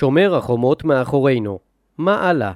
[0.00, 1.58] שומר החומות מאחורינו.
[1.98, 2.52] מה הלאה?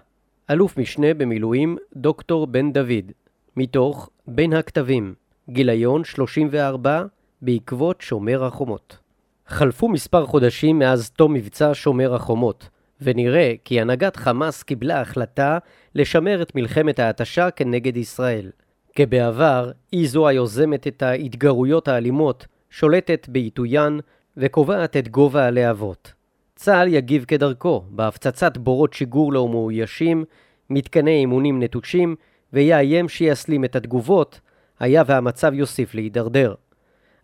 [0.51, 3.13] אלוף משנה במילואים דוקטור בן דוד,
[3.57, 5.15] מתוך בין הכתבים,
[5.51, 7.05] גיליון 34,
[7.43, 8.99] בעקבות שומר החומות.
[9.47, 12.69] חלפו מספר חודשים מאז תום מבצע שומר החומות,
[13.01, 15.59] ונראה כי הנהגת חמאס קיבלה החלטה
[15.95, 18.51] לשמר את מלחמת ההתשה כנגד ישראל.
[18.95, 24.01] כבעבר, היא זו היוזמת את ההתגרויות האלימות, שולטת בעיתוין
[24.37, 26.24] וקובעת את גובה הלהבות.
[26.57, 30.25] צה"ל יגיב כדרכו, בהפצצת בורות שיגור לא מאוישים,
[30.71, 32.17] מתקני אימונים נטושים,
[32.53, 34.41] ויאיים שיסלים את התגובות,
[34.81, 36.55] היה והמצב יוסיף להידרדר.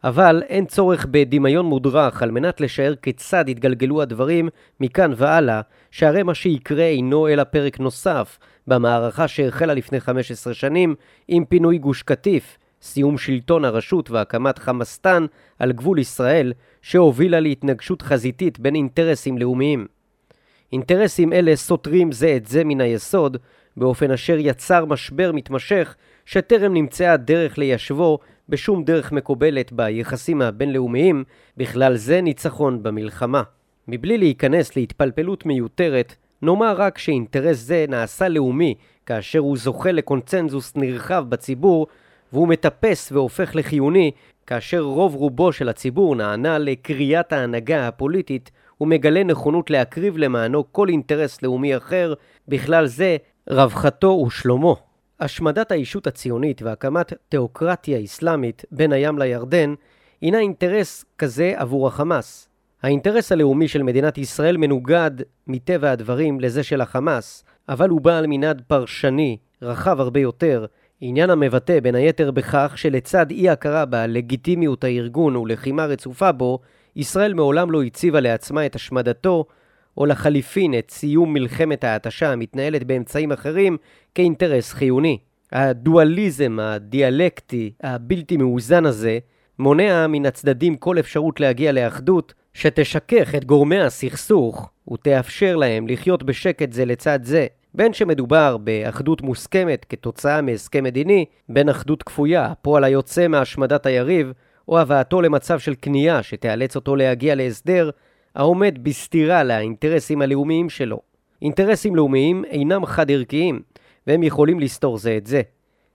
[0.04, 4.48] אבל אין צורך בדמיון מודרך על מנת לשער כיצד יתגלגלו הדברים
[4.80, 10.95] מכאן והלאה, שהרי מה שיקרה אינו אלא פרק נוסף במערכה שהחלה לפני 15 שנים
[11.28, 15.26] עם פינוי גוש קטיף, סיום שלטון הרשות והקמת חמאסטן
[15.58, 16.52] על גבול ישראל,
[16.82, 19.86] שהובילה להתנגשות חזיתית בין אינטרסים לאומיים.
[20.72, 23.36] אינטרסים אלה סותרים זה את זה מן היסוד,
[23.76, 25.95] באופן אשר יצר משבר מתמשך
[26.26, 31.24] שטרם נמצאה דרך ליישבו בשום דרך מקובלת ביחסים הבינלאומיים,
[31.56, 33.42] בכלל זה ניצחון במלחמה.
[33.88, 38.74] מבלי להיכנס להתפלפלות מיותרת, נאמר רק שאינטרס זה נעשה לאומי
[39.06, 41.87] כאשר הוא זוכה לקונצנזוס נרחב בציבור
[42.32, 44.10] והוא מטפס והופך לחיוני
[44.46, 48.50] כאשר רוב רובו של הציבור נענה לקריאת ההנהגה הפוליטית
[48.80, 52.14] ומגלה נכונות להקריב למענו כל אינטרס לאומי אחר,
[52.48, 53.16] בכלל זה
[53.50, 54.76] רווחתו ושלומו.
[55.20, 59.74] השמדת הישות הציונית והקמת תיאוקרטיה אסלאמית בין הים לירדן
[60.20, 62.48] הינה אינטרס כזה עבור החמאס.
[62.82, 65.10] האינטרס הלאומי של מדינת ישראל מנוגד
[65.47, 70.66] מטבע הדברים לזה של החמאס, אבל הוא בעל מנעד פרשני, רחב הרבה יותר,
[71.00, 76.59] עניין המבטא בין היתר בכך שלצד אי הכרה בלגיטימיות הארגון ולחימה רצופה בו,
[76.97, 79.44] ישראל מעולם לא הציבה לעצמה את השמדתו,
[79.98, 83.76] או לחליפין את סיום מלחמת ההתשה המתנהלת באמצעים אחרים
[84.15, 85.19] כאינטרס חיוני.
[85.53, 89.19] הדואליזם הדיאלקטי הבלתי מאוזן הזה
[89.59, 96.72] מונע מן הצדדים כל אפשרות להגיע לאחדות שתשכך את גורמי הסכסוך ותאפשר להם לחיות בשקט
[96.72, 97.47] זה לצד זה.
[97.75, 104.32] בין שמדובר באחדות מוסכמת כתוצאה מהסכם מדיני, בין אחדות כפויה, פועל היוצא מהשמדת היריב,
[104.69, 107.91] או הבאתו למצב של כניעה שתיאלץ אותו להגיע להסדר
[108.34, 111.00] העומד בסתירה לאינטרסים הלאומיים שלו.
[111.42, 113.60] אינטרסים לאומיים אינם חד-ערכיים,
[114.06, 115.42] והם יכולים לסתור זה את זה.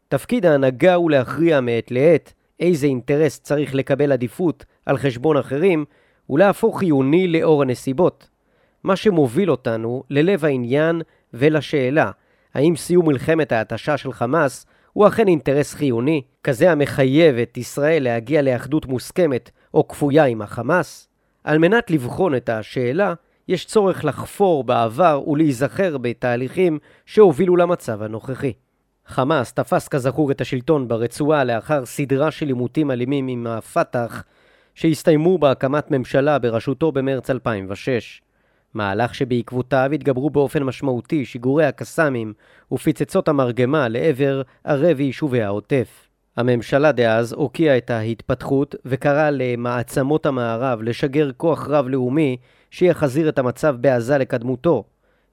[0.08, 5.86] תפקיד ההנהגה הוא להכריע מעת לעת איזה אינטרס צריך לקבל עדיפות על חשבון אחרים,
[6.30, 8.30] ולהפוך חיוני לאור הנסיבות.
[8.84, 11.02] מה שמוביל אותנו ללב העניין
[11.36, 12.12] ולשאלה,
[12.54, 18.42] האם סיום מלחמת ההתשה של חמאס הוא אכן אינטרס חיוני, כזה המחייב את ישראל להגיע
[18.42, 21.08] לאחדות מוסכמת או כפויה עם החמאס?
[21.44, 23.14] על מנת לבחון את השאלה,
[23.48, 28.54] יש צורך לחפור בעבר ולהיזכר בתהליכים שהובילו למצב הנוכחי.
[29.08, 34.24] חמאס תפס כזכור את השלטון ברצועה לאחר סדרה של עימותים אלימים עם הפת"ח
[34.76, 38.22] שהסתיימו בהקמת ממשלה בראשותו במרץ 2006.
[38.76, 42.34] מהלך שבעקבותיו התגברו באופן משמעותי שיגורי הקסאמים
[42.72, 46.08] ופצצות המרגמה לעבר ערי ויישובי העוטף.
[46.38, 52.38] הממשלה דאז הוקיעה את ההתפתחות וקראה למעצמות המערב לשגר כוח רב-לאומי
[52.72, 54.84] שיחזיר את המצב בעזה לקדמותו.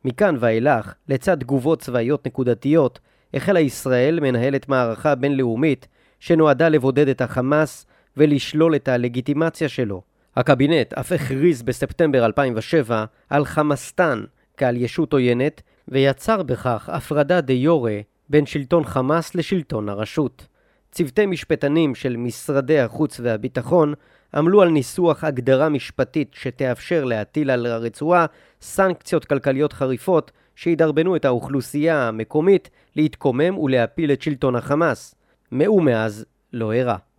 [0.05, 3.01] מכאן ואילך, לצד תגובות צבאיות נקודתיות,
[3.35, 5.89] החלה ישראל מנהלת מערכה בינלאומית
[6.21, 7.87] שנועדה לבודד את החמאס
[8.17, 10.12] ולשלול את הלגיטימציה שלו.
[10.37, 14.25] הקבינט אף הכריז בספטמבר 2007 על חמאסטן
[14.57, 20.47] כעל ישות עוינת, ויצר בכך הפרדה דה יורה בין שלטון חמאס לשלטון הרשות.
[20.93, 23.95] צוותי משפטנים של משרדי החוץ והביטחון
[24.35, 28.27] עמלו על ניסוח הגדרה משפטית שתאפשר להטיל על הרצועה
[28.61, 35.15] סנקציות כלכליות חריפות שידרבנו את האוכלוסייה המקומית להתקומם ולהפיל את שלטון החמאס.
[35.53, 37.12] מאום מאז לא הראה.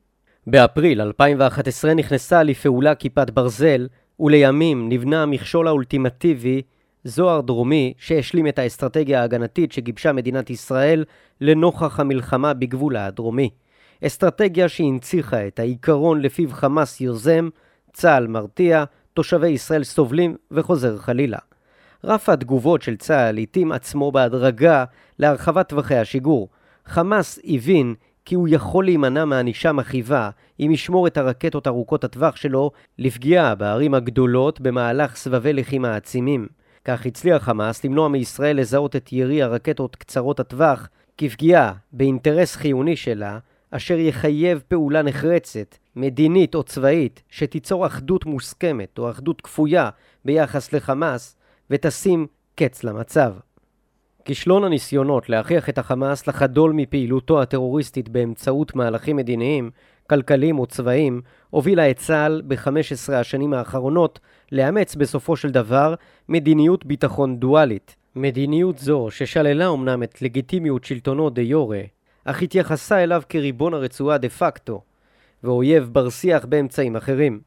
[0.48, 3.88] באפריל 2011 נכנסה לפעולה כיפת ברזל,
[4.20, 6.62] ולימים נבנה המכשול האולטימטיבי
[7.04, 11.06] זוהר דרומי שהשלים את האסטרטגיה ההגנתית שגיבשה מדינת ישראל
[11.42, 13.50] לנוכח המלחמה בגבולה הדרומי.
[14.06, 17.50] אסטרטגיה שהנציחה את העיקרון לפיו חמאס יוזם,
[17.94, 18.84] צה"ל מרתיע,
[19.14, 21.40] תושבי ישראל סובלים וחוזר חלילה.
[22.04, 24.86] רף התגובות של צה"ל התאים עצמו בהדרגה
[25.20, 26.50] להרחבת טווחי השיגור.
[26.86, 30.30] חמאס הבין כי הוא יכול להימנע מענישה מכאיבה
[30.60, 36.48] אם ישמור את הרקטות ארוכות הטווח שלו לפגיעה בערים הגדולות במהלך סבבי לחימה עצימים.
[36.86, 43.40] כך הצליח חמאס למנוע מישראל לזהות את ירי הרקטות קצרות הטווח כפגיעה באינטרס חיוני שלה,
[43.72, 49.90] אשר יחייב פעולה נחרצת, מדינית או צבאית, שתיצור אחדות מוסכמת או אחדות כפויה
[50.26, 51.36] ביחס לחמאס,
[51.70, 53.34] ותשים קץ למצב.
[54.26, 59.72] כישלון הניסיונות להכריח את החמאס לחדול מפעילותו הטרוריסטית באמצעות מהלכים מדיניים,
[60.10, 64.20] כלכליים או צבאיים, הובילה את צה"ל ב-15 השנים האחרונות
[64.52, 65.96] לאמץ בסופו של דבר
[66.30, 67.96] מדיניות ביטחון דואלית.
[68.16, 71.82] מדיניות זו, ששללה אמנם את לגיטימיות שלטונו דה יורה,
[72.26, 74.82] אך התייחסה אליו כריבון הרצועה דה פקטו,
[75.44, 77.40] ואויב בר שיח באמצעים אחרים.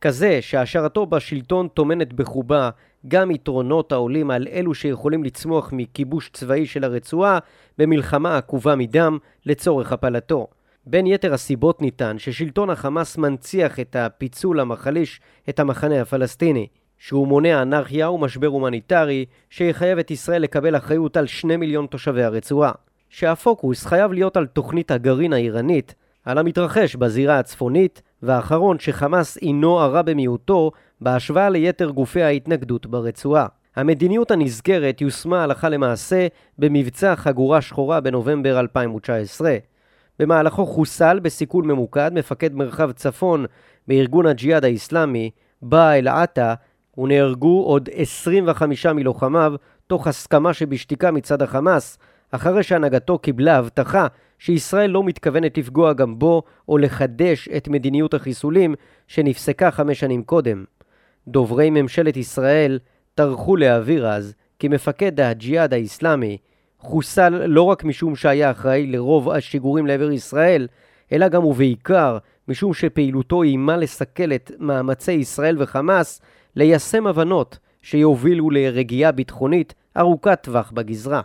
[0.00, 2.70] כזה שהשארתו בשלטון טומנת בחובה
[3.08, 7.38] גם יתרונות העולים על אלו שיכולים לצמוח מכיבוש צבאי של הרצועה
[7.78, 10.46] במלחמה עקובה מדם לצורך הפלתו.
[10.86, 16.66] בין יתר הסיבות ניתן ששלטון החמאס מנציח את הפיצול המחליש את המחנה הפלסטיני,
[16.98, 22.72] שהוא מונע אנרכיה ומשבר הומניטרי שיחייב את ישראל לקבל אחריות על שני מיליון תושבי הרצועה.
[23.10, 25.94] שהפוקוס חייב להיות על תוכנית הגרעין האיראנית,
[26.24, 30.70] על המתרחש בזירה הצפונית, והאחרון שחמאס אינו הרע במיעוטו
[31.00, 33.46] בהשוואה ליתר גופי ההתנגדות ברצועה.
[33.76, 36.26] המדיניות הנזכרת יושמה הלכה למעשה
[36.58, 39.56] במבצע חגורה שחורה בנובמבר 2019.
[40.18, 43.46] במהלכו חוסל בסיכול ממוקד מפקד מרחב צפון
[43.88, 45.30] בארגון הג'יהאד האיסלאמי,
[45.62, 46.54] בא אל-עטה,
[46.98, 49.54] ונהרגו עוד 25 מלוחמיו
[49.86, 51.98] תוך הסכמה שבשתיקה מצד החמאס,
[52.30, 54.06] אחרי שהנהגתו קיבלה הבטחה
[54.38, 58.74] שישראל לא מתכוונת לפגוע גם בו או לחדש את מדיניות החיסולים
[59.06, 60.64] שנפסקה חמש שנים קודם.
[61.28, 62.78] דוברי ממשלת ישראל
[63.14, 66.38] טרחו להעביר אז כי מפקד הג'יהאד האיסלאמי
[66.78, 70.66] חוסל לא רק משום שהיה אחראי לרוב השיגורים לעבר ישראל,
[71.12, 72.18] אלא גם ובעיקר
[72.48, 76.20] משום שפעילותו איימה לסכל את מאמצי ישראל וחמאס
[76.56, 81.20] ליישם הבנות שיובילו לרגיעה ביטחונית ארוכת טווח בגזרה.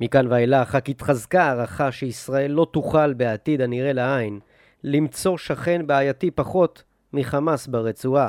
[0.00, 4.40] מכאן ואילך רק התחזקה הערכה שישראל לא תוכל בעתיד הנראה לעין
[4.84, 6.82] למצוא שכן בעייתי פחות
[7.12, 8.28] מחמאס ברצועה.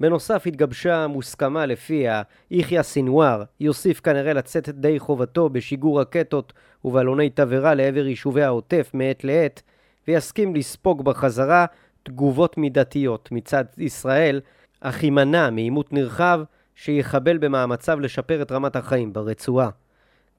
[0.00, 6.52] בנוסף התגבשה מוסכמה לפיה יחיא סינואר יוסיף כנראה לצאת די חובתו בשיגור רקטות
[6.84, 9.62] ובלוני תבערה לעבר יישובי העוטף מעת לעת
[10.08, 11.66] ויסכים לספוג בחזרה
[12.02, 14.40] תגובות מידתיות מצד ישראל
[14.80, 16.40] אך יימנע מעימות נרחב
[16.74, 19.68] שיחבל במאמציו לשפר את רמת החיים ברצועה.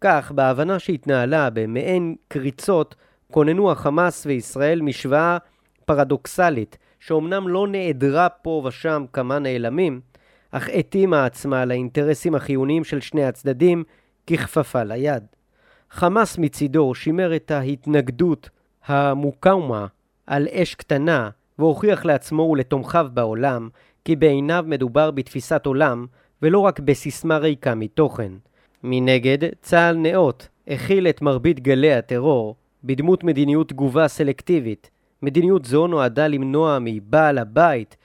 [0.01, 2.95] כך, בהבנה שהתנהלה במעין קריצות,
[3.31, 5.37] כוננו החמאס וישראל משוואה
[5.85, 10.01] פרדוקסלית, שאומנם לא נעדרה פה ושם כמה נעלמים,
[10.51, 13.83] אך התאימה עצמה לאינטרסים החיוניים של שני הצדדים
[14.27, 15.23] ככפפה ליד.
[15.91, 18.49] חמאס מצידו שימר את ההתנגדות
[18.85, 19.87] המוקאומה
[20.27, 21.29] על אש קטנה
[21.59, 23.69] והוכיח לעצמו ולתומכיו בעולם
[24.05, 26.05] כי בעיניו מדובר בתפיסת עולם
[26.41, 28.31] ולא רק בסיסמה ריקה מתוכן.
[28.83, 34.89] מנגד, צה"ל נאות הכיל את מרבית גלי הטרור בדמות מדיניות תגובה סלקטיבית.
[35.21, 37.97] מדיניות זו נועדה למנוע מבעל הבית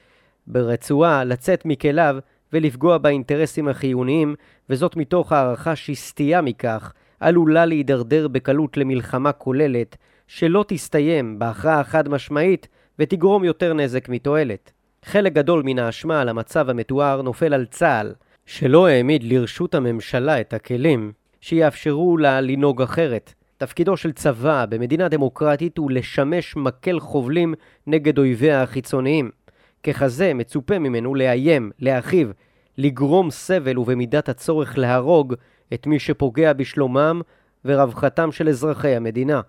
[0.47, 2.17] ברצועה לצאת מכליו
[2.53, 4.35] ולפגוע באינטרסים החיוניים,
[4.69, 12.67] וזאת מתוך הערכה שסטייה מכך עלולה להידרדר בקלות למלחמה כוללת, שלא תסתיים בהכרעה חד משמעית
[12.99, 14.71] ותגרום יותר נזק מתועלת.
[15.05, 18.13] חלק גדול מן האשמה על המצב המתואר נופל על צה"ל,
[18.45, 21.11] שלא העמיד לרשות הממשלה את הכלים
[21.41, 23.33] שיאפשרו לה לנהוג אחרת.
[23.63, 27.53] תפקידו של צבא במדינה דמוקרטית הוא לשמש מקל חובלים
[27.87, 29.31] נגד אויביה החיצוניים.
[29.83, 32.33] ככזה מצופה ממנו לאיים, להכאיב,
[32.77, 35.33] לגרום סבל ובמידת הצורך להרוג
[35.73, 37.21] את מי שפוגע בשלומם
[37.65, 39.41] ורווחתם של אזרחי המדינה.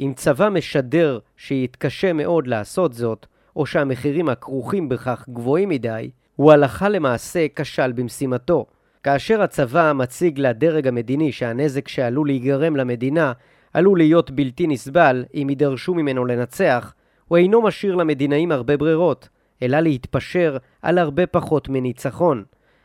[0.00, 3.26] אם צבא משדר שיתקשה מאוד לעשות זאת,
[3.56, 8.66] או שהמחירים הכרוכים בכך גבוהים מדי, הוא הלכה למעשה כשל במשימתו.
[9.02, 13.32] כאשר הצבא מציג לדרג המדיני שהנזק שעלול להיגרם למדינה
[13.72, 16.94] עלול להיות בלתי נסבל אם יידרשו ממנו לנצח,
[17.28, 19.28] הוא אינו משאיר למדינאים הרבה ברירות,
[19.62, 22.44] אלא להתפשר על הרבה פחות מניצחון.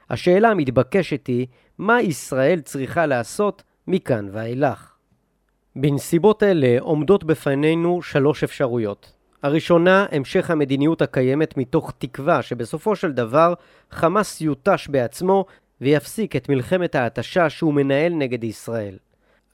[0.09, 4.93] השאלה המתבקשת היא, מה ישראל צריכה לעשות מכאן ואילך?
[5.75, 9.11] בנסיבות אלה עומדות בפנינו שלוש אפשרויות.
[9.43, 13.53] הראשונה, המשך המדיניות הקיימת מתוך תקווה שבסופו של דבר
[13.91, 15.45] חמאס יותש בעצמו
[15.81, 18.97] ויפסיק את מלחמת ההתשה שהוא מנהל נגד ישראל.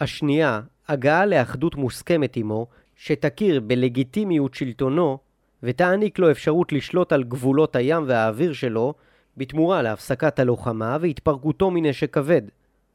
[0.03, 5.17] השנייה, הגעה לאחדות מוסכמת עמו, שתכיר בלגיטימיות שלטונו
[5.63, 8.93] ותעניק לו אפשרות לשלוט על גבולות הים והאוויר שלו
[9.37, 12.41] בתמורה להפסקת הלוחמה והתפרקותו מנשק כבד.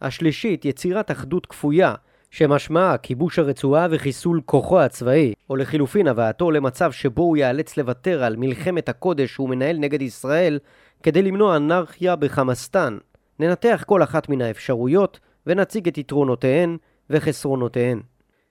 [0.02, 1.94] השלישית, יצירת אחדות כפויה
[2.30, 8.36] שמשמעה כיבוש הרצועה וחיסול כוחו הצבאי, או לחילופין הבאתו למצב שבו הוא ייאלץ לוותר על
[8.36, 10.58] מלחמת הקודש שהוא מנהל נגד ישראל
[11.02, 12.98] כדי למנוע אנרכיה בחמאסטן.
[13.40, 16.76] ננתח כל אחת מן האפשרויות ונציג את יתרונותיהן
[17.10, 18.00] וחסרונותיהן.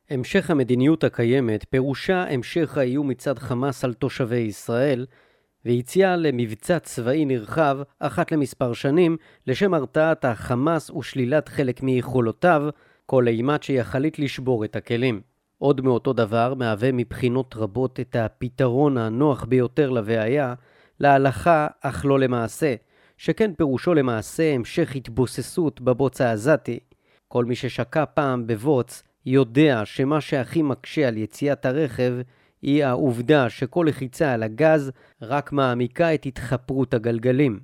[0.10, 5.06] המשך המדיניות הקיימת פירושה המשך האיום מצד חמאס על תושבי ישראל,
[5.66, 12.70] והציע למבצע צבאי נרחב אחת למספר שנים לשם הרתעת החמאס ושלילת חלק מיכולותיו,
[13.06, 15.22] כל אימת שיחליט לשבור את הכלים.
[15.58, 20.54] עוד מאותו דבר מהווה מבחינות רבות את הפתרון הנוח ביותר לבעיה,
[21.00, 22.76] להלכה אך לא למעשה,
[23.18, 26.80] שכן פירושו למעשה המשך התבוססות בבוץ העזתי.
[27.28, 32.14] כל מי ששקע פעם בבוץ יודע שמה שהכי מקשה על יציאת הרכב
[32.62, 34.92] היא העובדה שכל לחיצה על הגז
[35.22, 37.60] רק מעמיקה את התחפרות הגלגלים.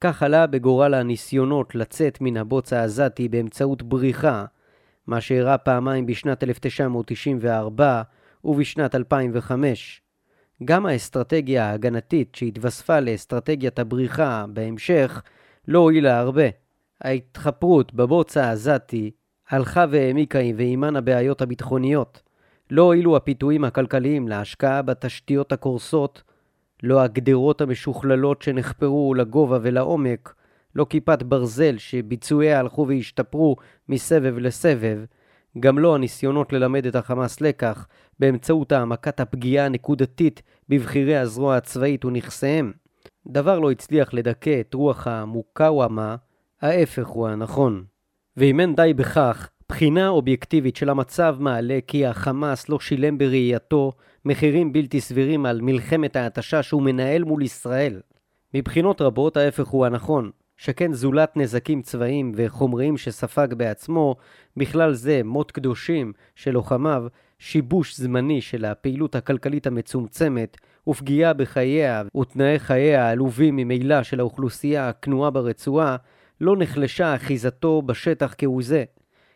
[0.00, 4.44] כך עלה בגורל הניסיונות לצאת מן הבוץ העזתי באמצעות בריחה,
[5.06, 8.02] מה שאירע פעמיים בשנת 1994
[8.44, 10.02] ובשנת 2005.
[10.64, 15.22] גם האסטרטגיה ההגנתית שהתווספה לאסטרטגיית הבריחה בהמשך
[15.68, 16.63] לא הועילה הרבה.
[17.00, 19.10] ההתחפרות בבוץ העזתי
[19.48, 22.22] הלכה והעמיקה ועימן הבעיות הביטחוניות.
[22.70, 26.22] לא הועילו הפיתויים הכלכליים להשקעה בתשתיות הקורסות,
[26.82, 30.34] לא הגדרות המשוכללות שנחפרו לגובה ולעומק,
[30.74, 33.56] לא כיפת ברזל שביצועיה הלכו והשתפרו
[33.88, 34.98] מסבב לסבב,
[35.60, 37.86] גם לא הניסיונות ללמד את החמאס לקח
[38.18, 42.72] באמצעות העמקת הפגיעה הנקודתית בבחירי הזרוע הצבאית ונכסיהם.
[43.26, 46.16] דבר לא הצליח לדכא את רוח המוקאוומה,
[46.62, 47.84] ההפך הוא הנכון.
[48.36, 53.92] ואם אין די בכך, בחינה אובייקטיבית של המצב מעלה כי החמאס לא שילם בראייתו
[54.24, 58.00] מחירים בלתי סבירים על מלחמת ההתשה שהוא מנהל מול ישראל.
[58.54, 64.16] מבחינות רבות ההפך הוא הנכון, שכן זולת נזקים צבאיים וחומריים שספג בעצמו,
[64.56, 67.04] בכלל זה מות קדושים של לוחמיו,
[67.38, 70.56] שיבוש זמני של הפעילות הכלכלית המצומצמת
[70.88, 75.96] ופגיעה בחייה ותנאי חייה העלובים ממילא של האוכלוסייה הכנועה ברצועה,
[76.40, 78.84] לא נחלשה אחיזתו בשטח כהוא זה.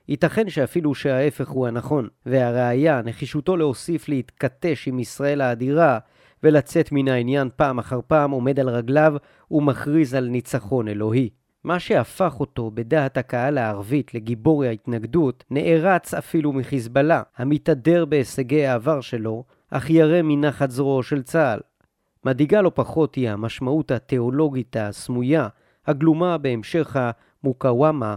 [0.08, 5.98] ייתכן שאפילו שההפך הוא הנכון, והראיה, נחישותו להוסיף להתכתש עם ישראל האדירה,
[6.42, 9.14] ולצאת מן העניין פעם אחר פעם עומד על רגליו
[9.50, 11.30] ומכריז על ניצחון אלוהי.
[11.64, 19.44] מה שהפך אותו בדעת הקהל הערבית לגיבור ההתנגדות, נערץ אפילו מחיזבאללה, המתהדר בהישגי העבר שלו,
[19.70, 21.60] אך ירא מנחת זרועו של צה"ל.
[22.24, 25.48] מדאיגה לא פחות היא המשמעות התיאולוגית הסמויה,
[25.88, 26.96] הגלומה בהמשך
[27.44, 28.16] המוקאוומה,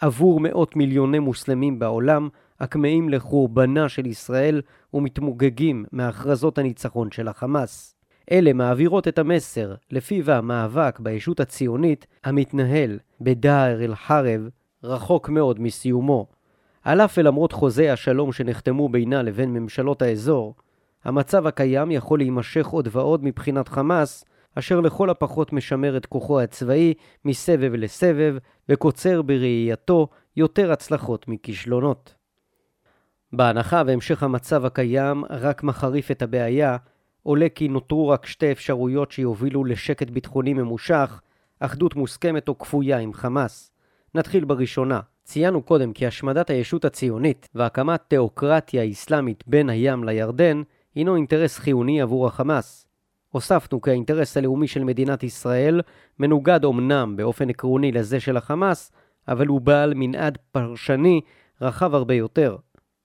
[0.00, 2.28] עבור מאות מיליוני מוסלמים בעולם,
[2.60, 4.62] הכמהים לחורבנה של ישראל
[4.94, 7.96] ומתמוגגים מהכרזות הניצחון של החמאס.
[8.30, 14.48] אלה מעבירות את המסר לפיו המאבק בישות הציונית המתנהל בדאר אל-חרב
[14.84, 16.26] רחוק מאוד מסיומו.
[16.82, 20.54] על אף ולמרות חוזי השלום שנחתמו בינה לבין ממשלות האזור,
[21.04, 24.24] המצב הקיים יכול להימשך עוד ועוד מבחינת חמאס,
[24.58, 26.94] אשר לכל הפחות משמר את כוחו הצבאי
[27.24, 28.36] מסבב לסבב
[28.68, 32.14] וקוצר בראייתו יותר הצלחות מכישלונות.
[33.32, 36.76] בהנחה והמשך המצב הקיים רק מחריף את הבעיה,
[37.22, 41.20] עולה כי נותרו רק שתי אפשרויות שיובילו לשקט ביטחוני ממושך,
[41.60, 43.72] אחדות מוסכמת או כפויה עם חמאס.
[44.14, 45.00] נתחיל בראשונה.
[45.24, 50.62] ציינו קודם כי השמדת הישות הציונית והקמת תיאוקרטיה אסלאמית בין הים לירדן
[50.94, 52.85] הינו אינטרס חיוני עבור החמאס.
[53.36, 55.80] הוספנו כי האינטרס הלאומי של מדינת ישראל
[56.18, 58.92] מנוגד אמנם באופן עקרוני לזה של החמאס,
[59.28, 61.20] אבל הוא בעל מנעד פרשני
[61.60, 62.56] רחב הרבה יותר.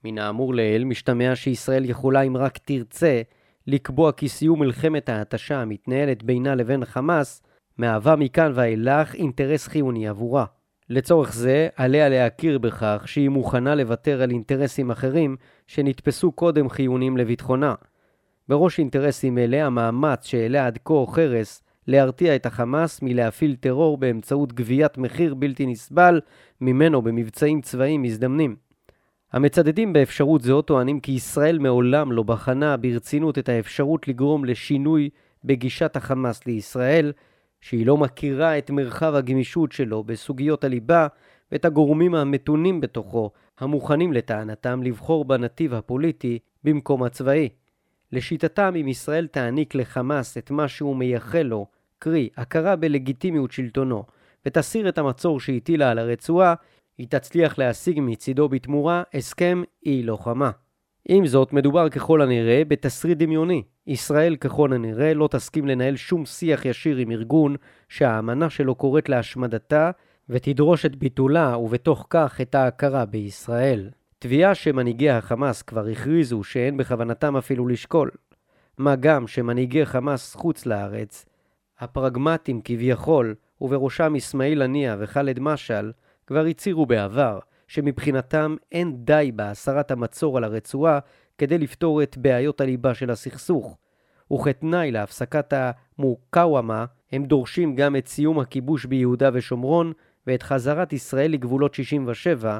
[0.03, 3.21] מן האמור לעיל משתמע שישראל יכולה אם רק תרצה
[3.67, 7.41] לקבוע כי סיום מלחמת ההתשה המתנהלת בינה לבין חמאס
[7.77, 10.45] מהווה מכאן ואילך אינטרס חיוני עבורה.
[10.89, 15.35] לצורך זה, עליה להכיר בכך שהיא מוכנה לוותר על אינטרסים אחרים
[15.67, 17.73] שנתפסו קודם חיוניים לביטחונה.
[18.51, 24.97] בראש אינטרסים אלה המאמץ שהעלה עד כה חרס להרתיע את החמאס מלהפעיל טרור באמצעות גביית
[24.97, 26.21] מחיר בלתי נסבל
[26.61, 28.55] ממנו במבצעים צבאיים מזדמנים.
[29.33, 35.09] המצדדים באפשרות זו טוענים כי ישראל מעולם לא בחנה ברצינות את האפשרות לגרום לשינוי
[35.43, 37.11] בגישת החמאס לישראל,
[37.61, 41.07] שהיא לא מכירה את מרחב הגמישות שלו בסוגיות הליבה
[41.51, 47.49] ואת הגורמים המתונים בתוכו, המוכנים לטענתם לבחור בנתיב הפוליטי במקום הצבאי.
[48.11, 51.65] לשיטתם, אם ישראל תעניק לחמאס את מה שהוא מייחל לו,
[51.99, 54.03] קרי, הכרה בלגיטימיות שלטונו,
[54.45, 56.53] ותסיר את המצור שהטילה על הרצועה,
[56.97, 60.51] היא תצליח להשיג מצידו בתמורה הסכם אי לוחמה.
[61.07, 63.63] עם זאת, מדובר ככל הנראה בתסריט דמיוני.
[63.87, 67.55] ישראל ככל הנראה לא תסכים לנהל שום שיח ישיר עם ארגון
[67.89, 69.91] שהאמנה שלו קוראת להשמדתה
[70.29, 73.89] ותדרוש את ביטולה ובתוך כך את ההכרה בישראל.
[74.23, 78.11] תביעה שמנהיגי החמאס כבר הכריזו שאין בכוונתם אפילו לשקול.
[78.77, 81.25] מה גם שמנהיגי חמאס חוץ לארץ,
[81.79, 85.91] הפרגמטים כביכול, ובראשם אסמאעיל הנייה וח'אלד משעל,
[86.27, 90.99] כבר הצהירו בעבר שמבחינתם אין די בהסרת המצור על הרצועה
[91.37, 93.77] כדי לפתור את בעיות הליבה של הסכסוך,
[94.33, 95.53] וכתנאי להפסקת
[95.97, 99.93] מוקאוומה, הם דורשים גם את סיום הכיבוש ביהודה ושומרון
[100.27, 102.59] ואת חזרת ישראל לגבולות 67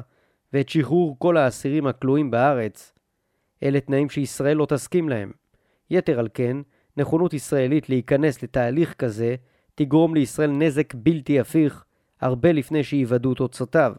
[0.52, 2.92] ואת שחרור כל האסירים הכלואים בארץ.
[3.62, 5.32] אלה תנאים שישראל לא תסכים להם.
[5.90, 6.56] יתר על כן,
[6.96, 9.34] נכונות ישראלית להיכנס לתהליך כזה
[9.74, 11.84] תגרום לישראל נזק בלתי הפיך
[12.20, 13.92] הרבה לפני שייוודעו תוצאותיו.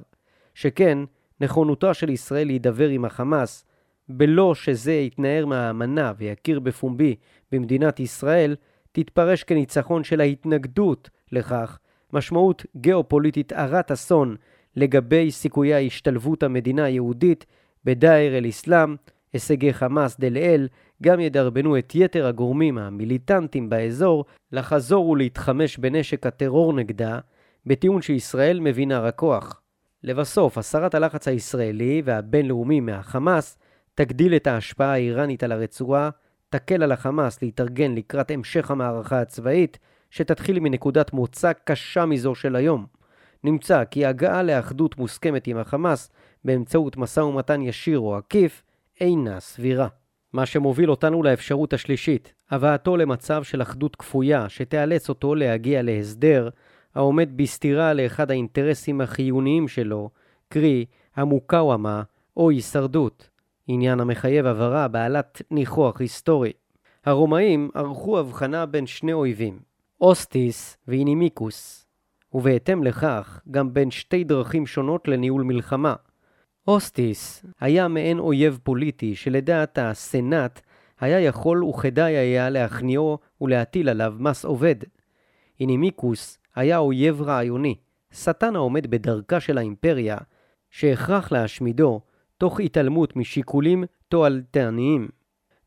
[0.53, 0.97] שכן,
[1.41, 3.65] נכונותה של ישראל להידבר עם החמאס,
[4.09, 7.15] בלא שזה יתנער מהאמנה ויכיר בפומבי
[7.51, 8.55] במדינת ישראל,
[8.91, 11.79] תתפרש כניצחון של ההתנגדות לכך,
[12.13, 14.35] משמעות גיאופוליטית הרת אסון
[14.75, 17.45] לגבי סיכויי ההשתלבות המדינה היהודית
[17.85, 18.95] בדאער אל-אסלאם,
[19.33, 20.67] הישגי חמאס דלאל,
[21.03, 27.19] גם ידרבנו את יתר הגורמים המיליטנטיים באזור לחזור ולהתחמש בנשק הטרור נגדה,
[27.65, 29.61] בטיעון שישראל מבינה רק כוח.
[30.03, 33.57] לבסוף, הסרת הלחץ הישראלי והבינלאומי מהחמאס
[33.95, 36.09] תגדיל את ההשפעה האיראנית על הרצועה,
[36.49, 42.85] תקל על החמאס להתארגן לקראת המשך המערכה הצבאית, שתתחיל מנקודת מוצא קשה מזו של היום.
[43.43, 46.09] נמצא כי הגעה לאחדות מוסכמת עם החמאס
[46.45, 48.63] באמצעות משא ומתן ישיר או עקיף
[49.01, 49.87] אינה סבירה.
[50.33, 56.49] מה שמוביל אותנו לאפשרות השלישית, הבאתו למצב של אחדות כפויה שתיאלץ אותו להגיע להסדר
[56.95, 60.09] העומד בסתירה לאחד האינטרסים החיוניים שלו,
[60.49, 60.85] קרי
[61.15, 62.03] המוקאוומה
[62.37, 63.29] או הישרדות,
[63.67, 66.51] עניין המחייב הבהרה בעלת ניחוח היסטורי.
[67.05, 69.59] הרומאים ערכו הבחנה בין שני אויבים,
[70.01, 71.82] אוסטיס ואינימיקוס,
[72.33, 75.93] ובהתאם לכך גם בין שתי דרכים שונות לניהול מלחמה.
[76.67, 80.61] אוסטיס היה מעין אויב פוליטי שלדעת הסנאט
[80.99, 84.75] היה יכול וכדאי היה להכניעו ולהטיל עליו מס עובד.
[85.59, 87.75] אינימיקוס היה אויב רעיוני,
[88.11, 90.17] שטן העומד בדרכה של האימפריה,
[90.69, 92.01] שהכרח להשמידו
[92.37, 95.07] תוך התעלמות משיקולים תועלתניים.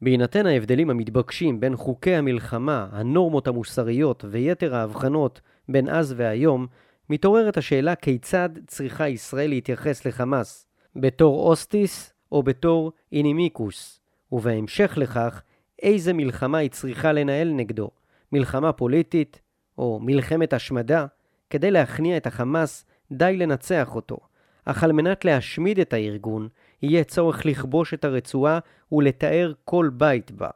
[0.02, 6.66] בהינתן ההבדלים המתבקשים בין חוקי המלחמה, הנורמות המוסריות ויתר ההבחנות בין אז והיום,
[7.10, 14.00] מתעוררת השאלה כיצד צריכה ישראל להתייחס לחמאס, בתור אוסטיס או בתור אינימיקוס,
[14.32, 15.42] ובהמשך לכך,
[15.82, 17.90] איזה מלחמה היא צריכה לנהל נגדו,
[18.32, 19.40] מלחמה פוליטית
[19.78, 21.06] או מלחמת השמדה,
[21.50, 24.18] כדי להכניע את החמאס די לנצח אותו,
[24.64, 26.48] אך על מנת להשמיד את הארגון,
[26.82, 28.58] יהיה צורך לכבוש את הרצועה
[28.92, 30.50] ולתאר כל בית בה.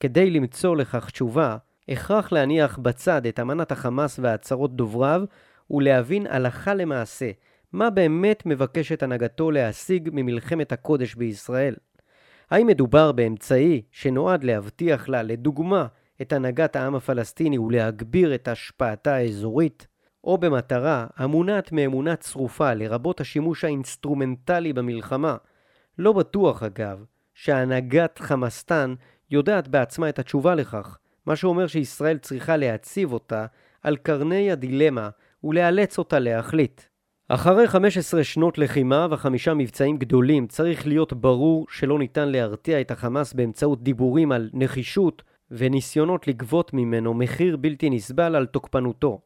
[0.00, 1.56] כדי למצוא לכך תשובה,
[1.90, 5.22] הכרח להניח בצד את אמנת החמאס והצהרות דובריו,
[5.70, 7.30] ולהבין הלכה למעשה
[7.72, 11.74] מה באמת מבקשת הנהגתו להשיג ממלחמת הקודש בישראל.
[12.50, 15.86] האם מדובר באמצעי שנועד להבטיח לה, לדוגמה,
[16.22, 19.86] את הנהגת העם הפלסטיני ולהגביר את השפעתה האזורית?
[20.24, 25.36] או במטרה המונעת מאמונה צרופה לרבות השימוש האינסטרומנטלי במלחמה.
[25.98, 28.94] לא בטוח אגב שהנהגת חמאסטן
[29.30, 33.46] יודעת בעצמה את התשובה לכך, מה שאומר שישראל צריכה להציב אותה
[33.82, 35.08] על קרני הדילמה
[35.44, 36.82] ולאלץ אותה להחליט.
[37.28, 43.32] אחרי 15 שנות לחימה וחמישה מבצעים גדולים צריך להיות ברור שלא ניתן להרתיע את החמאס
[43.32, 49.20] באמצעות דיבורים על נחישות וניסיונות לגבות ממנו מחיר בלתי נסבל על תוקפנותו.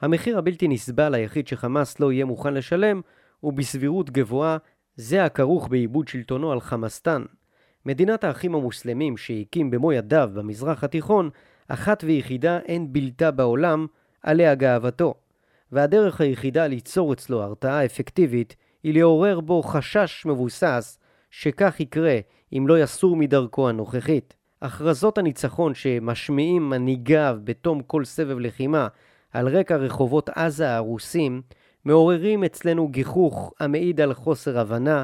[0.00, 3.00] המחיר הבלתי נסבל היחיד שחמאס לא יהיה מוכן לשלם
[3.40, 4.56] הוא בסבירות גבוהה
[4.96, 7.22] זה הכרוך בעיבוד שלטונו על חמאסטן.
[7.88, 11.30] מדינת האחים המוסלמים שהקים במו ידיו במזרח התיכון,
[11.68, 13.86] אחת ויחידה אין בלתה בעולם
[14.22, 15.14] עליה גאוותו.
[15.72, 20.98] והדרך היחידה ליצור אצלו הרתעה אפקטיבית היא לעורר בו חשש מבוסס
[21.30, 22.18] שכך יקרה
[22.52, 24.34] אם לא יסור מדרכו הנוכחית.
[24.62, 28.88] הכרזות הניצחון שמשמיעים מנהיגיו בתום כל סבב לחימה
[29.32, 31.42] על רקע רחובות עזה הרוסים,
[31.84, 35.02] מעוררים אצלנו גיחוך המעיד על חוסר הבנה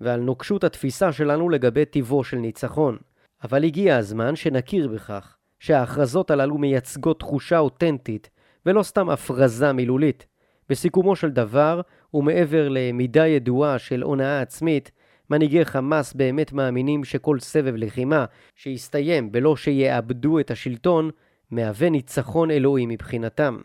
[0.00, 2.96] ועל נוקשות התפיסה שלנו לגבי טיבו של ניצחון.
[3.44, 8.30] אבל הגיע הזמן שנכיר בכך שההכרזות הללו מייצגות תחושה אותנטית
[8.66, 10.26] ולא סתם הפרזה מילולית.
[10.68, 11.80] בסיכומו של דבר,
[12.14, 14.90] ומעבר למידה ידועה של הונאה עצמית,
[15.30, 18.24] מנהיגי חמאס באמת מאמינים שכל סבב לחימה
[18.56, 21.10] שיסתיים בלא שיאבדו את השלטון,
[21.50, 23.58] מהווה ניצחון אלוהי מבחינתם.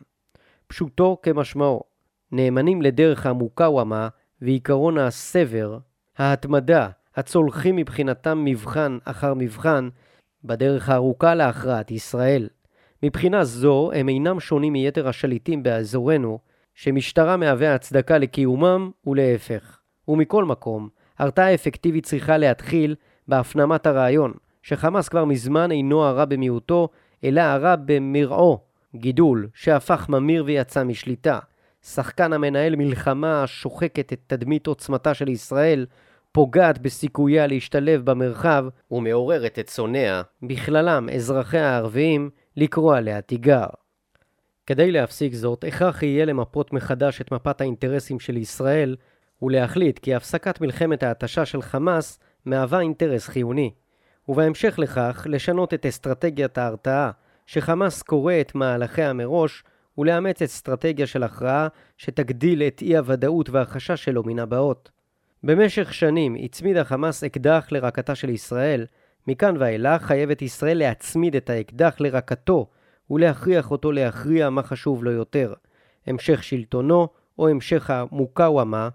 [0.68, 1.84] פשוטו כמשמעו,
[2.32, 4.08] נאמנים לדרך המוקאוומה
[4.42, 5.78] ועיקרון הסבר,
[6.18, 9.90] ההתמדה, הצולחים מבחינתם מבחן אחר מבחן,
[10.44, 12.50] בדרך הארוכה להכרעת ישראל.
[13.04, 16.40] מבחינה זו הם אינם שונים מיתר השליטים באזורנו,
[16.74, 19.80] שמשטרה מהווה הצדקה לקיומם ולהפך.
[20.08, 22.96] ומכל מקום, הרתעה אפקטיבית צריכה להתחיל
[23.28, 26.90] בהפנמת הרעיון, שחמאס כבר מזמן אינו הרע במיעוטו,
[27.24, 28.60] אלא הרע במרעו,
[28.96, 31.40] גידול שהפך ממיר ויצא משליטה.
[31.84, 35.86] שחקן המנהל מלחמה השוחקת את תדמית עוצמתה של ישראל,
[36.36, 43.66] פוגעת בסיכוייה להשתלב במרחב ומעוררת את שונאיה, בכללם אזרחיה הערביים, לקרוא עליה תיגר.
[44.66, 48.96] כדי להפסיק זאת, הכרח יהיה למפות מחדש את מפת האינטרסים של ישראל,
[49.42, 53.72] ולהחליט כי הפסקת מלחמת ההתשה של חמאס מהווה אינטרס חיוני,
[54.30, 57.12] ובהמשך לכך לשנות את אסטרטגיית ההרתעה,
[57.46, 59.64] שחמאס קורא את מהלכיה מראש,
[59.98, 61.68] ולאמץ אסטרטגיה של הכרעה
[61.98, 64.95] שתגדיל את אי הוודאות והחשש שלו מן הבאות.
[65.46, 68.86] במשך שנים הצמיד החמאס אקדח לרקתה של ישראל,
[69.28, 72.68] מכאן ואילך חייבת ישראל להצמיד את האקדח לרקתו
[73.10, 75.54] ולהכריח אותו להכריע מה חשוב לו יותר,
[76.08, 77.08] המשך שלטונו
[77.40, 78.90] או המשך המוקאוומה,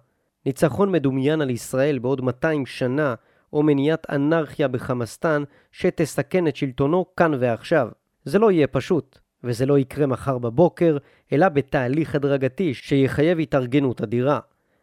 [0.46, 3.14] ניצחון מדומיין על ישראל בעוד 200 שנה
[3.52, 7.88] או מניעת אנרכיה בחמאסטן שתסכן את שלטונו כאן ועכשיו.
[8.24, 10.96] זה לא יהיה פשוט, וזה לא יקרה מחר בבוקר,
[11.32, 14.40] אלא בתהליך הדרגתי שיחייב התארגנות אדירה.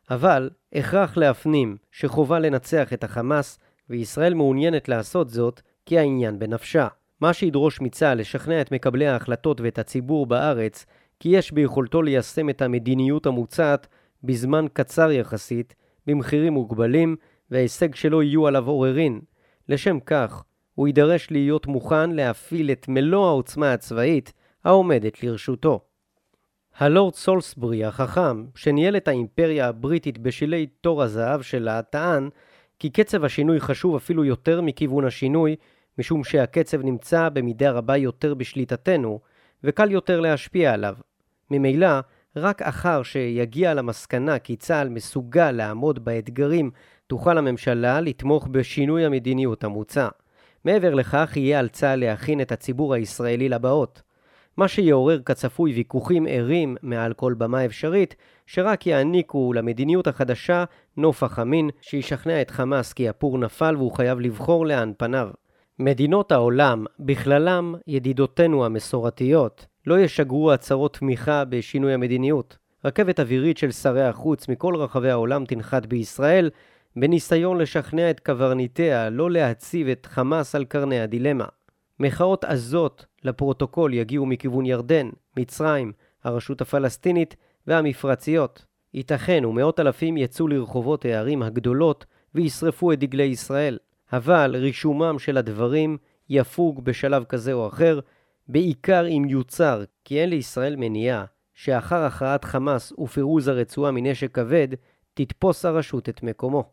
[0.10, 6.88] אבל הכרח להפנים שחובה לנצח את החמאס, וישראל מעוניינת לעשות זאת כי העניין בנפשה.
[7.22, 10.86] מה שידרוש מצה"ל לשכנע את מקבלי ההחלטות ואת הציבור בארץ
[11.20, 13.88] כי יש ביכולתו ליישם את המדיניות המוצעת
[14.24, 15.76] בזמן קצר יחסית,
[16.08, 17.15] במחירים מוגבלים,
[17.52, 19.22] וההישג שלו יהיו עליו עוררין.
[19.70, 20.43] לשם כך,
[20.76, 25.82] הוא יידרש להיות מוכן להפעיל את מלוא העוצמה הצבאית העומדת לרשותו.
[26.79, 32.29] הלורד סולסברי החכם, שניהל את האימפריה הבריטית בשילי תור הזהב שלה, טען
[32.79, 35.55] כי קצב השינוי חשוב אפילו יותר מכיוון השינוי,
[35.97, 39.19] משום שהקצב נמצא במידה רבה יותר בשליטתנו,
[39.63, 40.95] וקל יותר להשפיע עליו.
[41.51, 41.99] ממילא,
[42.35, 46.71] רק אחר שיגיע למסקנה כי צה"ל מסוגל לעמוד באתגרים,
[47.07, 50.07] תוכל הממשלה לתמוך בשינוי המדיניות המוצע.
[50.65, 54.01] מעבר לכך, יהיה על צה"ל להכין את הציבור הישראלי לבאות.
[54.58, 58.15] מה שיעורר כצפוי ויכוחים ערים מעל כל במה אפשרית,
[58.46, 60.63] שרק יעניקו למדיניות החדשה
[60.98, 65.30] נופח אמין, שישכנע את חמאס כי הפור נפל והוא חייב לבחור לאן פניו.
[65.80, 72.58] מדינות העולם, בכללם ידידותינו המסורתיות, לא ישגרו הצהרות תמיכה בשינוי המדיניות.
[72.86, 76.50] רכבת אווירית של שרי החוץ מכל רחבי העולם תנחת בישראל,
[76.96, 81.46] בניסיון לשכנע את קברניטיה לא להציב את חמאס על קרני הדילמה.
[81.99, 85.91] מחאות עזות לפרוטוקול יגיעו מכיוון ירדן, מצרים,
[86.23, 87.36] הרשות הפלסטינית
[87.67, 88.65] והמפרציות.
[88.93, 92.05] ייתכן ומאות אלפים יצאו לרחובות הערים הגדולות
[92.36, 93.77] וישרפו את דגלי ישראל.
[94.13, 95.97] אבל רישומם של הדברים
[96.29, 97.99] יפוג בשלב כזה או אחר,
[98.47, 104.67] בעיקר אם יוצר כי אין לישראל מניעה שאחר הכרעת חמאס ופירוז הרצועה מנשק כבד,
[105.13, 106.63] תתפוס הרשות את מקומו.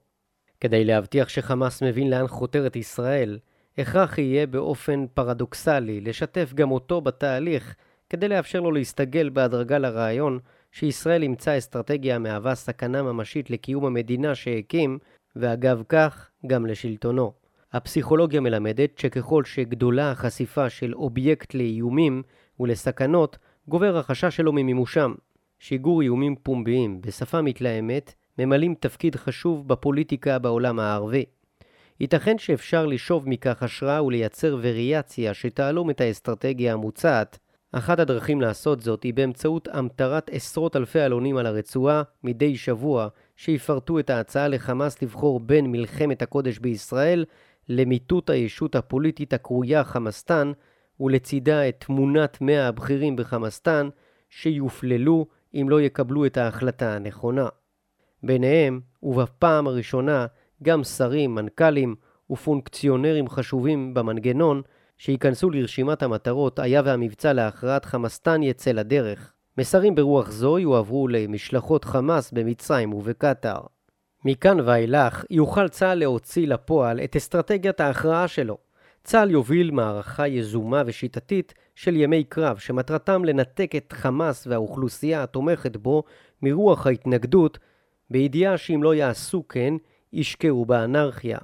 [0.60, 3.38] כדי להבטיח שחמאס מבין לאן חותרת ישראל,
[3.78, 7.74] הכרח יהיה באופן פרדוקסלי לשתף גם אותו בתהליך
[8.10, 10.38] כדי לאפשר לו להסתגל בהדרגה לרעיון
[10.72, 14.98] שישראל ימצא אסטרטגיה המהווה סכנה ממשית לקיום המדינה שהקים,
[15.36, 17.32] ואגב כך גם לשלטונו.
[17.72, 22.22] הפסיכולוגיה מלמדת שככל שגדולה החשיפה של אובייקט לאיומים
[22.60, 25.14] ולסכנות, גובר החשש שלו ממימושם.
[25.58, 31.24] שיגור איומים פומביים בשפה מתלהמת ממלאים תפקיד חשוב בפוליטיקה בעולם הערבי.
[32.00, 37.38] ייתכן שאפשר לשאוב מכך השראה ולייצר וריאציה שתעלום את האסטרטגיה המוצעת.
[37.72, 43.98] אחת הדרכים לעשות זאת היא באמצעות המטרת עשרות אלפי עלונים על הרצועה מדי שבוע שיפרטו
[43.98, 47.24] את ההצעה לחמאס לבחור בין מלחמת הקודש בישראל
[47.68, 50.52] למיטוט הישות הפוליטית הקרויה חמאסטן
[51.00, 53.88] ולצידה את תמונת מאה הבכירים בחמאסטן
[54.30, 57.48] שיופללו אם לא יקבלו את ההחלטה הנכונה.
[58.22, 60.26] ביניהם, ובפעם הראשונה,
[60.64, 61.94] גם שרים, מנכ"לים
[62.30, 64.62] ופונקציונרים חשובים במנגנון
[64.98, 69.32] שייכנסו לרשימת המטרות היה והמבצע להכרעת חמאסטן יצא לדרך.
[69.58, 73.60] מסרים ברוח זו יועברו למשלחות חמאס במצרים ובקטאר.
[74.24, 78.58] מכאן ואילך יוכל צה"ל להוציא לפועל את אסטרטגיית ההכרעה שלו.
[79.04, 86.02] צה"ל יוביל מערכה יזומה ושיטתית של ימי קרב שמטרתם לנתק את חמאס והאוכלוסייה התומכת בו
[86.42, 87.58] מרוח ההתנגדות
[88.10, 89.74] בידיעה שאם לא יעשו כן,
[90.14, 91.38] ישקעו באנרכיה.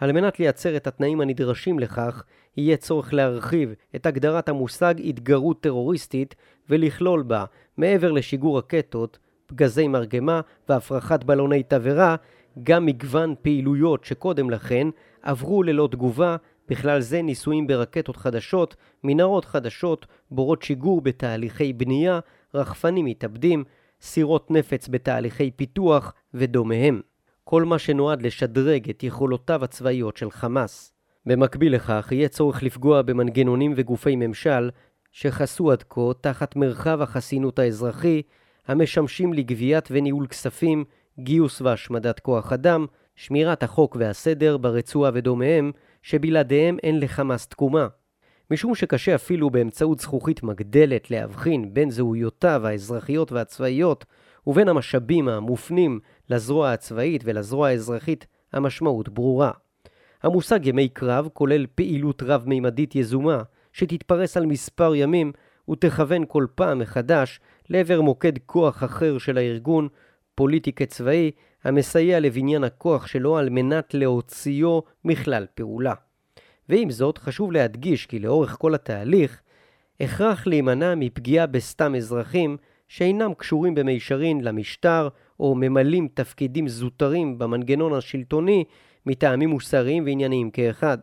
[0.00, 2.24] על מנת לייצר את התנאים הנדרשים לכך,
[2.56, 6.34] יהיה צורך להרחיב את הגדרת המושג התגרות טרוריסטית
[6.70, 7.44] ולכלול בה,
[7.76, 12.16] מעבר לשיגור רקטות, פגזי מרגמה והפרחת בלוני תבערה,
[12.62, 14.88] גם מגוון פעילויות שקודם לכן
[15.22, 16.36] עברו ללא תגובה,
[16.68, 22.20] בכלל זה ניסויים ברקטות חדשות, מנהרות חדשות, בורות שיגור בתהליכי בנייה,
[22.54, 23.64] רחפנים מתאבדים,
[24.00, 27.00] סירות נפץ בתהליכי פיתוח ודומיהם.
[27.44, 30.92] כל מה שנועד לשדרג את יכולותיו הצבאיות של חמאס.
[31.26, 34.70] במקביל לכך, יהיה צורך לפגוע במנגנונים וגופי ממשל
[35.12, 38.22] שחסו עד כה תחת מרחב החסינות האזרחי,
[38.66, 40.84] המשמשים לגביית וניהול כספים,
[41.18, 47.86] גיוס והשמדת כוח אדם, שמירת החוק והסדר ברצועה ודומיהם, שבלעדיהם אין לחמאס תקומה.
[48.50, 54.04] משום שקשה אפילו באמצעות זכוכית מגדלת להבחין בין זהויותיו האזרחיות והצבאיות
[54.46, 59.50] ובין המשאבים המופנים לזרוע הצבאית ולזרוע האזרחית, המשמעות ברורה.
[60.22, 65.32] המושג ימי קרב כולל פעילות רב-מימדית יזומה, שתתפרס על מספר ימים
[65.70, 69.88] ותכוון כל פעם מחדש לעבר מוקד כוח אחר של הארגון,
[70.34, 71.30] פוליטי כצבאי,
[71.64, 75.94] המסייע לבניין הכוח שלו על מנת להוציאו מכלל פעולה.
[76.68, 79.40] ועם זאת, חשוב להדגיש כי לאורך כל התהליך,
[80.00, 82.56] הכרח להימנע מפגיעה בסתם אזרחים
[82.88, 85.08] שאינם קשורים במישרין למשטר
[85.40, 88.64] או ממלאים תפקידים זוטרים במנגנון השלטוני
[89.06, 90.98] מטעמים מוסריים וענייניים כאחד.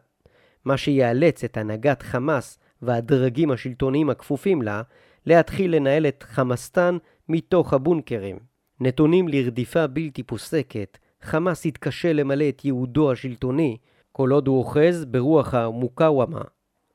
[0.65, 4.81] מה שיאלץ את הנהגת חמאס והדרגים השלטוניים הכפופים לה
[5.25, 6.97] להתחיל לנהל את חמאסטן
[7.29, 8.39] מתוך הבונקרים.
[8.79, 13.77] נתונים לרדיפה בלתי פוסקת, חמאס יתקשה למלא את ייעודו השלטוני
[14.11, 16.41] כל עוד הוא אוחז ברוח המוקאוומה.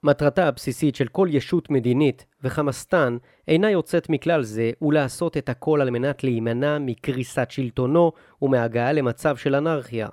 [0.06, 3.16] מטרתה הבסיסית של כל ישות מדינית, וחמאסטן,
[3.48, 9.54] אינה יוצאת מכלל זה, ולעשות את הכל על מנת להימנע מקריסת שלטונו ומהגעה למצב של
[9.54, 10.08] אנרכיה.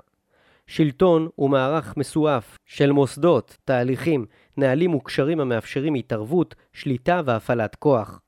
[0.68, 4.26] שלטון הוא מערך מסועף של מוסדות, תהליכים,
[4.58, 8.22] נהלים וקשרים המאפשרים התערבות, שליטה והפעלת כוח.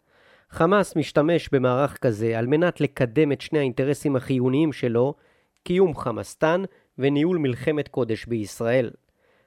[0.49, 5.13] חמאס משתמש במערך כזה על מנת לקדם את שני האינטרסים החיוניים שלו,
[5.63, 6.63] קיום חמאסטן
[6.97, 8.89] וניהול מלחמת קודש בישראל.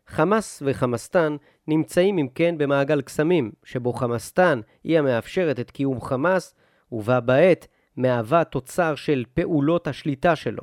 [0.08, 1.36] חמאס וחמאסטן
[1.68, 6.54] נמצאים אם כן במעגל קסמים, שבו חמאסטן היא המאפשרת את קיום חמאס,
[6.92, 7.66] ובה בעת
[7.96, 10.62] מהווה תוצר של פעולות השליטה שלו.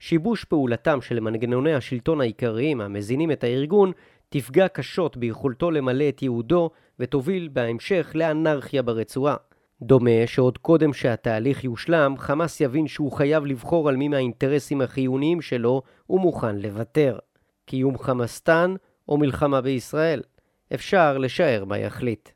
[0.00, 3.92] שיבוש פעולתם של מנגנוני השלטון העיקריים המזינים את הארגון
[4.28, 9.36] תפגע קשות ביכולתו למלא את ייעודו ותוביל בהמשך לאנרכיה ברצועה.
[9.82, 15.82] דומה שעוד קודם שהתהליך יושלם, חמאס יבין שהוא חייב לבחור על מי מהאינטרסים החיוניים שלו
[16.06, 17.18] הוא מוכן לוותר.
[17.72, 18.74] קיום חמאסטן
[19.08, 20.22] או מלחמה בישראל.
[20.74, 22.28] אפשר לשער מה יחליט.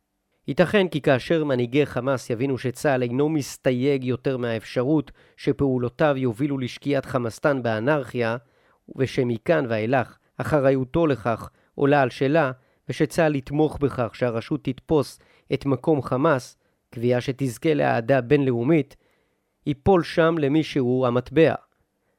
[0.48, 7.62] ייתכן כי כאשר מנהיגי חמאס יבינו שצה"ל אינו מסתייג יותר מהאפשרות שפעולותיו יובילו לשקיעת חמאסטן
[7.62, 8.36] באנרכיה,
[8.96, 12.52] ושמכאן ואילך אחריותו לכך עולה על שלה,
[12.88, 15.18] ושצה"ל יתמוך בכך שהרשות תתפוס
[15.54, 16.56] את מקום חמאס,
[16.90, 18.96] קביעה שתזכה לאהדה בינלאומית,
[19.66, 21.65] ייפול שם למישהו המטבע.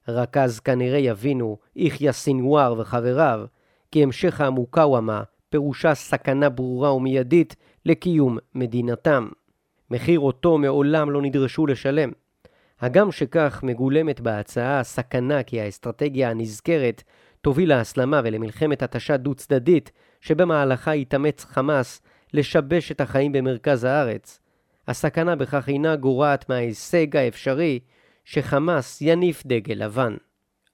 [0.07, 3.45] רק אז כנראה יבינו יחיא סינואר וחבריו
[3.91, 9.27] כי המשך המוקאוומה פירושה סכנה ברורה ומיידית לקיום מדינתם.
[9.91, 12.11] מחיר אותו מעולם לא נדרשו לשלם.
[12.81, 17.03] הגם שכך מגולמת בהצעה הסכנה כי האסטרטגיה הנזכרת
[17.41, 19.91] תוביל להסלמה ולמלחמת התשה דו-צדדית
[20.21, 22.01] שבמהלכה יתאמץ חמאס
[22.33, 24.39] לשבש את החיים במרכז הארץ,
[24.87, 27.79] הסכנה בכך אינה גורעת מההישג האפשרי
[28.29, 30.15] שחמאס יניף דגל לבן.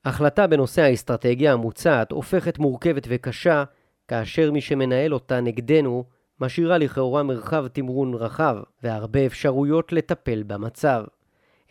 [0.05, 3.63] החלטה בנושא האסטרטגיה המוצעת הופכת מורכבת וקשה,
[4.07, 6.03] כאשר מי שמנהל אותה נגדנו
[6.39, 11.03] משאירה לכאורה מרחב תמרון רחב והרבה אפשרויות לטפל במצב.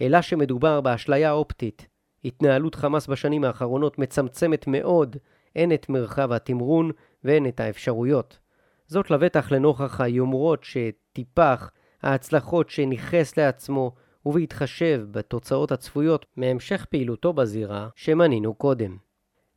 [0.01, 1.87] אלא שמדובר באשליה אופטית.
[2.25, 5.17] התנהלות חמאס בשנים האחרונות מצמצמת מאוד
[5.57, 6.91] הן את מרחב התמרון
[7.25, 8.39] והן את האפשרויות.
[8.87, 11.71] זאת לבטח לנוכח היומרות שטיפח
[12.03, 13.93] ההצלחות שניכס לעצמו
[14.27, 18.97] ובהתחשב בתוצאות הצפויות מהמשך פעילותו בזירה שמנינו קודם.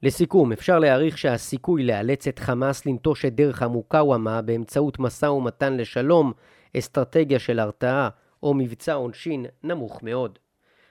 [0.03, 6.33] לסיכום, אפשר להעריך שהסיכוי לאלץ את חמאס לנטוש את דרך המוקאוומה באמצעות משא ומתן לשלום,
[6.77, 8.09] אסטרטגיה של הרתעה
[8.43, 10.39] או מבצע עונשין נמוך מאוד.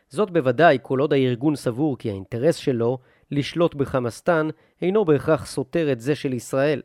[0.09, 2.99] זאת בוודאי כל עוד הארגון סבור כי האינטרס שלו
[3.31, 4.49] לשלוט בחמאסטן
[4.83, 6.83] אינו בהכרח סותר את זה של ישראל.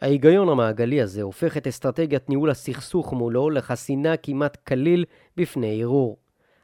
[0.00, 5.04] ההיגיון המעגלי הזה הופך את אסטרטגיית ניהול הסכסוך מולו לחסינה כמעט כליל
[5.36, 6.16] בפני ערעור.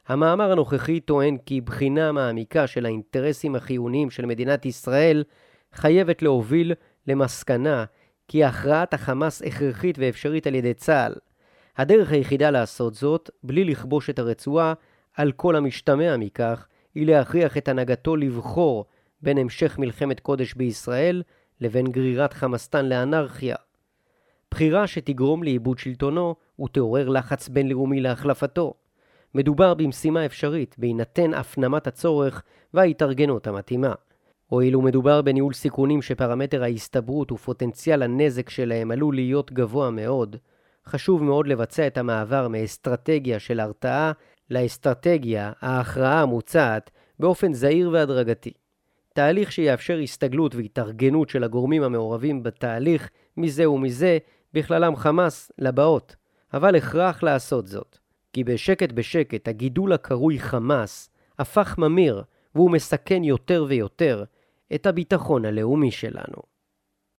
[0.07, 5.23] המאמר הנוכחי טוען כי בחינה מעמיקה של האינטרסים החיוניים של מדינת ישראל
[5.73, 6.73] חייבת להוביל
[7.07, 7.85] למסקנה
[8.27, 11.15] כי הכרעת החמאס הכרחית ואפשרית על ידי צה"ל.
[11.77, 14.73] הדרך היחידה לעשות זאת, בלי לכבוש את הרצועה,
[15.13, 18.85] על כל המשתמע מכך, היא להכריח את הנהגתו לבחור
[19.21, 21.23] בין המשך מלחמת קודש בישראל
[21.61, 23.55] לבין גרירת חמאסטן לאנרכיה.
[24.51, 28.73] בחירה שתגרום לאיבוד שלטונו ותעורר לחץ בינלאומי להחלפתו.
[29.35, 32.43] מדובר במשימה אפשרית בהינתן הפנמת הצורך
[32.73, 33.93] וההתארגנות המתאימה.
[34.47, 40.35] הואיל ומדובר בניהול סיכונים שפרמטר ההסתברות ופוטנציאל הנזק שלהם עלול להיות גבוה מאוד,
[40.85, 44.11] חשוב מאוד לבצע את המעבר מאסטרטגיה של הרתעה
[44.49, 48.53] לאסטרטגיה, ההכרעה המוצעת, באופן זהיר והדרגתי.
[49.17, 54.17] תהליך שיאפשר הסתגלות והתארגנות של הגורמים המעורבים בתהליך מזה ומזה,
[54.53, 56.15] בכללם חמאס, לבאות.
[56.53, 57.97] אבל הכרח לעשות זאת.
[58.33, 62.23] כי בשקט בשקט הגידול הקרוי חמאס הפך ממיר
[62.55, 64.23] והוא מסכן יותר ויותר
[64.75, 66.41] את הביטחון הלאומי שלנו.